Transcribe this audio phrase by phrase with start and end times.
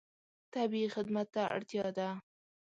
[0.53, 2.09] طبیعي خدمت ته اړتیا ده.